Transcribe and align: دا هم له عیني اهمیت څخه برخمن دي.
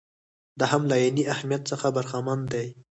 دا 0.59 0.65
هم 0.71 0.81
له 0.89 0.95
عیني 1.01 1.23
اهمیت 1.33 1.63
څخه 1.71 1.87
برخمن 1.97 2.39
دي. 2.53 2.65